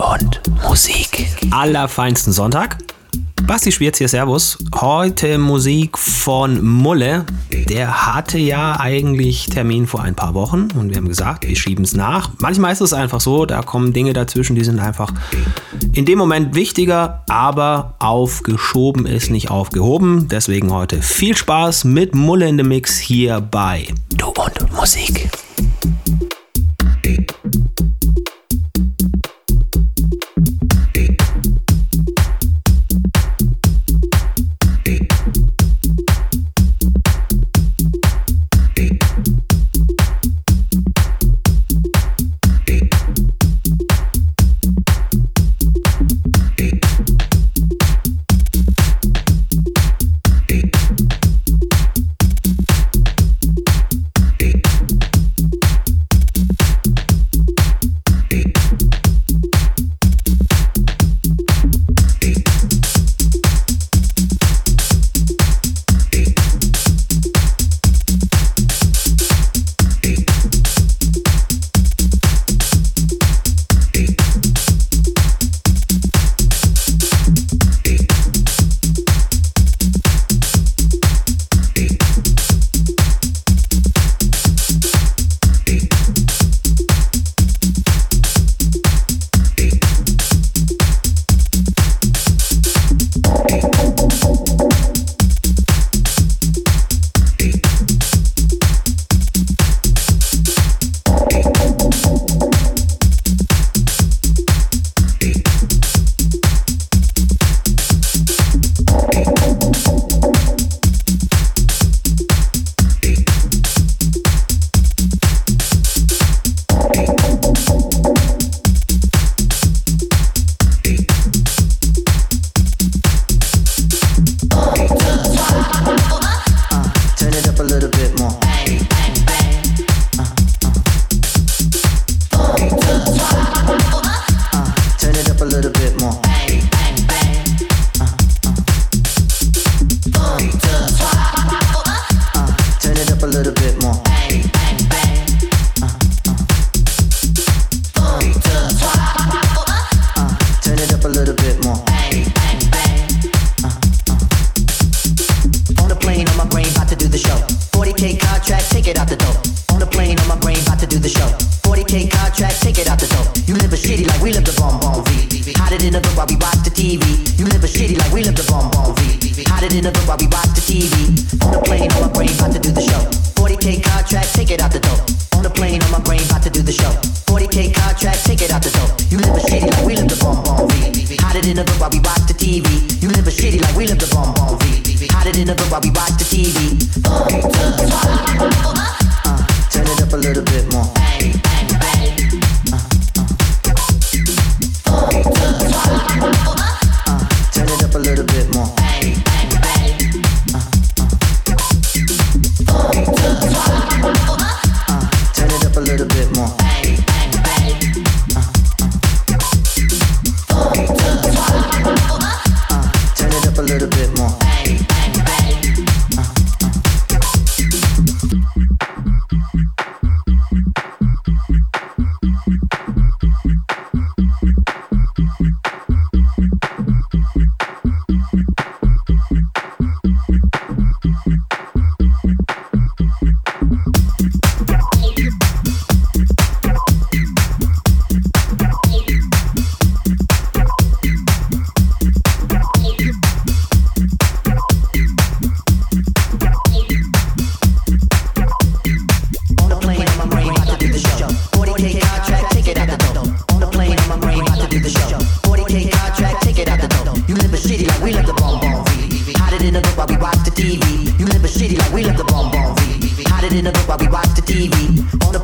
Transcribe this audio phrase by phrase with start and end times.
[0.00, 1.26] und Musik.
[1.50, 2.76] Allerfeinsten Sonntag.
[3.46, 4.58] Basti Schwierz hier, Servus.
[4.74, 7.24] Heute Musik von Mulle.
[7.70, 11.84] Der hatte ja eigentlich Termin vor ein paar Wochen und wir haben gesagt, wir schieben
[11.86, 12.30] es nach.
[12.38, 15.10] Manchmal ist es einfach so, da kommen Dinge dazwischen, die sind einfach
[15.94, 20.28] in dem Moment wichtiger, aber aufgeschoben ist nicht aufgehoben.
[20.30, 23.86] Deswegen heute viel Spaß mit Mulle in the Mix hier bei
[24.18, 25.30] Du und Musik.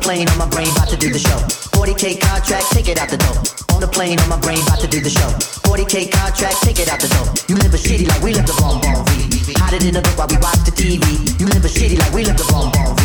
[0.09, 1.37] plane on my brain, about to do the show.
[1.77, 3.37] 40k contract, take it out the door.
[3.73, 5.29] On the plane on my brain, about to do the show.
[5.69, 7.27] 40k contract, take it out the door.
[7.47, 9.05] You live a shitty like we live the bomb bomb.
[9.05, 11.05] Hide it in the book while we watch the TV.
[11.39, 12.97] You live a shitty like we live the bomb bomb.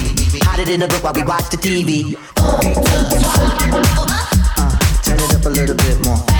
[0.48, 2.16] Hide it in the book while we watch the TV.
[2.38, 2.40] Uh,
[5.04, 6.33] turn it up a little bit more.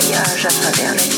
[0.00, 1.17] voyage à travers les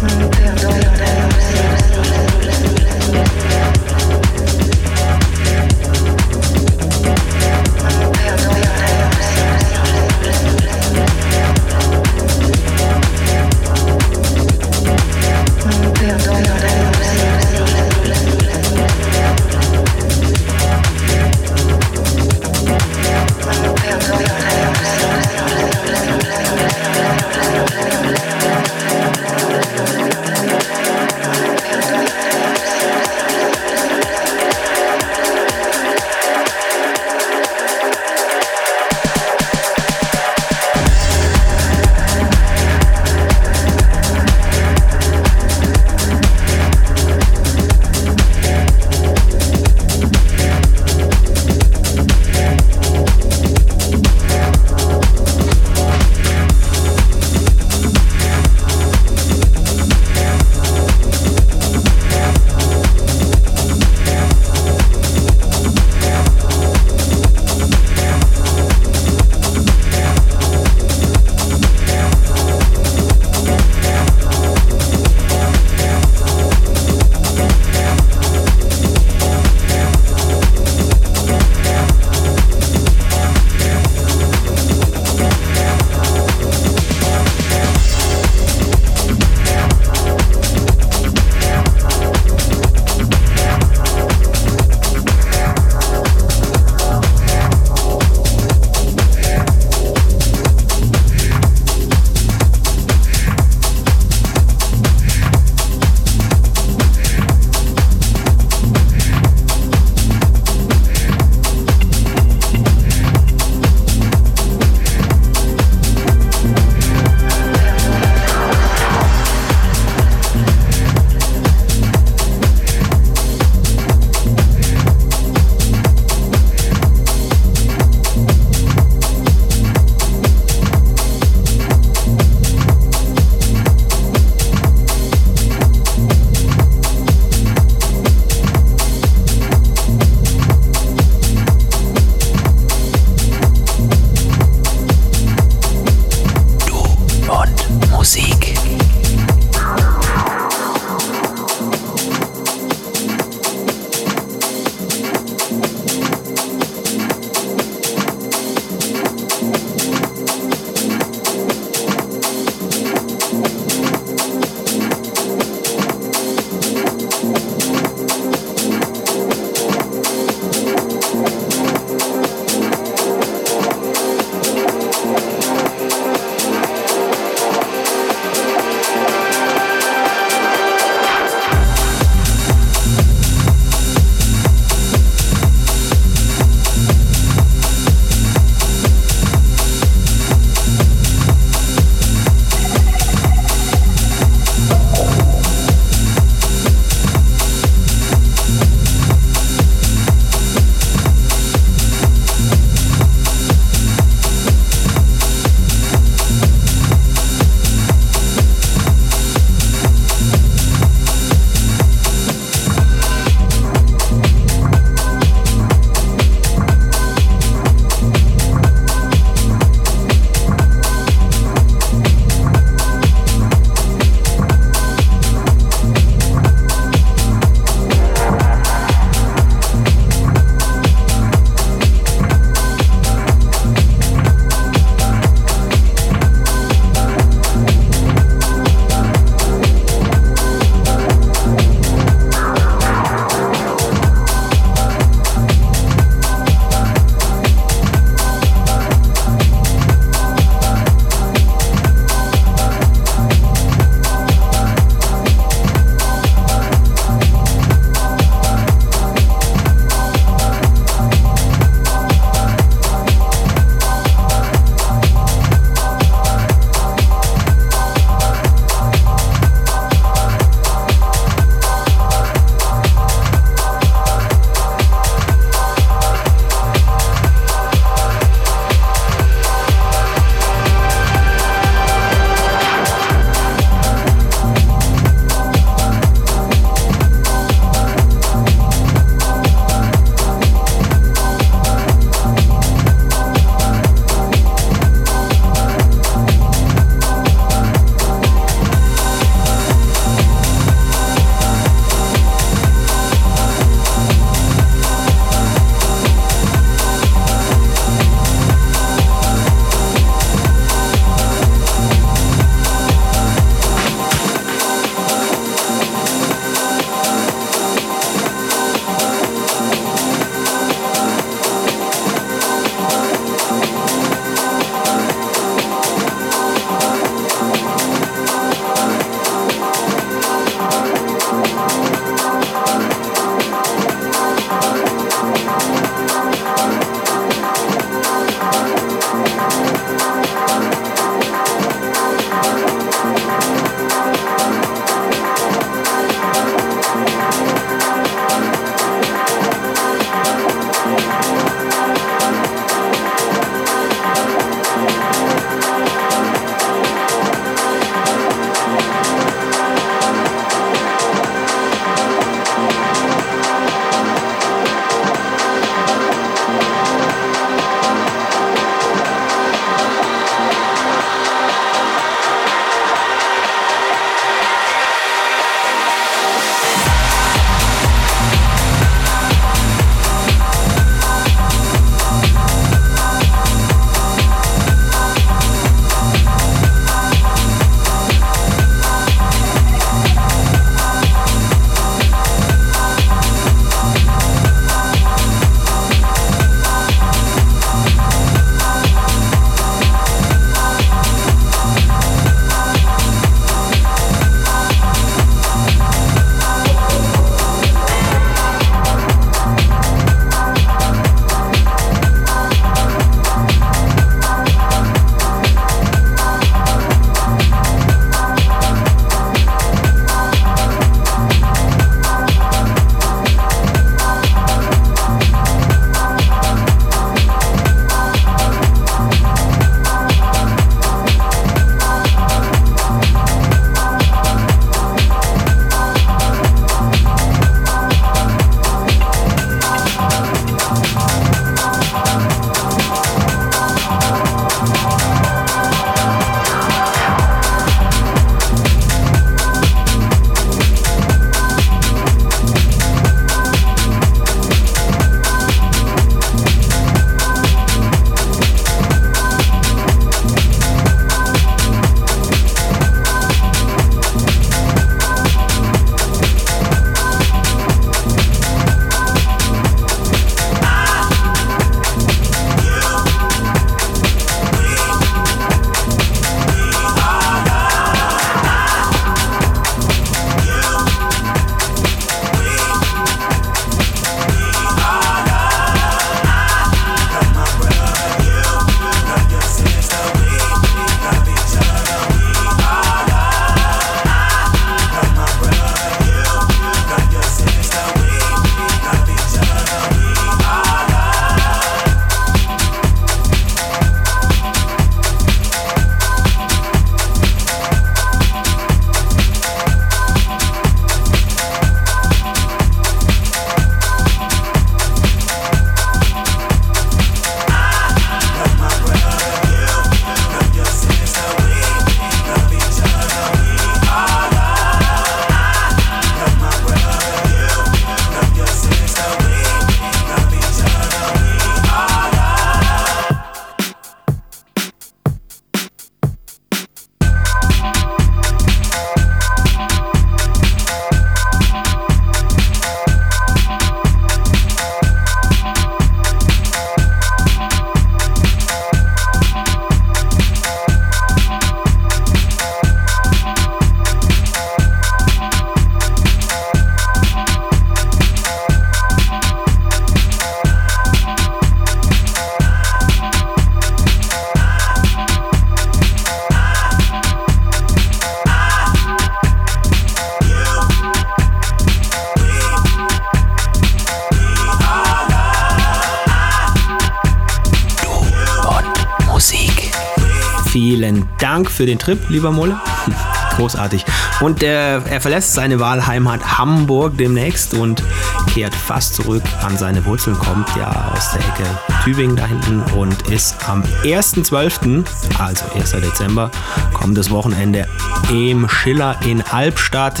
[581.36, 582.58] Dank für den Trip, lieber Molle.
[582.86, 582.94] Hm,
[583.36, 583.84] großartig.
[584.20, 587.82] Und äh, er verlässt seine Wahlheimat Hamburg demnächst und
[588.28, 593.08] kehrt fast zurück an seine Wurzeln, kommt ja aus der Ecke Tübingen da hinten und
[593.10, 594.86] ist am 1.12.,
[595.18, 595.72] also 1.
[595.72, 596.30] Dezember,
[596.72, 597.68] kommendes Wochenende
[598.10, 600.00] im Schiller in Albstadt,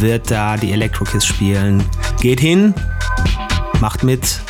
[0.00, 1.84] wird da die Elektrokiss spielen.
[2.20, 2.72] Geht hin,
[3.82, 4.40] macht mit,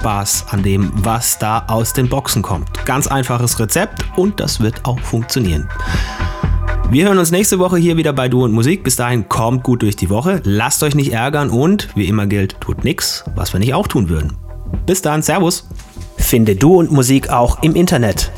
[0.00, 2.84] Spaß an dem, was da aus den Boxen kommt.
[2.86, 5.68] Ganz einfaches Rezept und das wird auch funktionieren.
[6.90, 8.82] Wir hören uns nächste Woche hier wieder bei Du und Musik.
[8.82, 12.58] Bis dahin kommt gut durch die Woche, lasst euch nicht ärgern und wie immer gilt,
[12.62, 14.36] tut nichts, was wir nicht auch tun würden.
[14.86, 15.68] Bis dann, Servus.
[16.16, 18.32] Finde Du und Musik auch im Internet.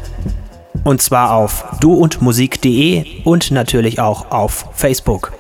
[0.85, 5.32] Und zwar auf duundmusik.de und natürlich auch auf Facebook.